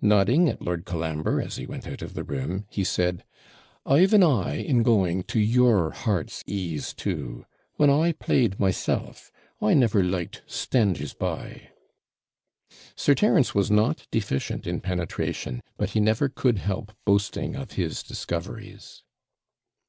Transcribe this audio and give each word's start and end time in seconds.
Nodding 0.00 0.48
at 0.48 0.62
Lord 0.62 0.84
Colambre 0.84 1.42
as 1.42 1.56
he 1.56 1.66
went 1.66 1.88
out 1.88 2.02
of 2.02 2.14
the 2.14 2.22
room, 2.22 2.66
he 2.70 2.84
said, 2.84 3.24
'I've 3.84 4.14
an 4.14 4.22
eye, 4.22 4.58
in 4.58 4.84
going, 4.84 5.24
to 5.24 5.40
your 5.40 5.90
heart's 5.90 6.44
ease 6.46 6.92
too. 6.94 7.44
When 7.78 7.90
I 7.90 8.12
played 8.12 8.60
myself, 8.60 9.32
I 9.60 9.74
never 9.74 10.04
liked 10.04 10.42
standers 10.46 11.14
by.' 11.14 11.70
Sir 12.94 13.16
Terence 13.16 13.56
was 13.56 13.72
not 13.72 14.06
deficient 14.12 14.68
in 14.68 14.78
penetration, 14.80 15.64
but 15.76 15.90
he 15.90 15.98
never 16.00 16.28
could 16.28 16.58
help 16.58 16.92
boasting 17.04 17.56
of 17.56 17.72
his 17.72 18.04
discoveries. 18.04 19.02